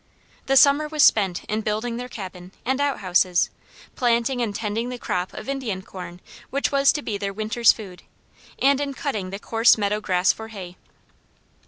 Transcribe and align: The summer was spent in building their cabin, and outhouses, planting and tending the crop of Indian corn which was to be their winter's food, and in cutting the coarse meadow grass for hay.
The 0.47 0.57
summer 0.57 0.87
was 0.87 1.03
spent 1.03 1.43
in 1.43 1.61
building 1.61 1.97
their 1.97 2.09
cabin, 2.09 2.53
and 2.65 2.81
outhouses, 2.81 3.51
planting 3.95 4.41
and 4.41 4.55
tending 4.55 4.89
the 4.89 4.97
crop 4.97 5.31
of 5.35 5.47
Indian 5.47 5.83
corn 5.83 6.21
which 6.49 6.71
was 6.71 6.91
to 6.93 7.03
be 7.03 7.19
their 7.19 7.31
winter's 7.33 7.71
food, 7.71 8.01
and 8.57 8.81
in 8.81 8.95
cutting 8.95 9.29
the 9.29 9.37
coarse 9.37 9.77
meadow 9.77 10.01
grass 10.01 10.33
for 10.33 10.47
hay. 10.47 10.75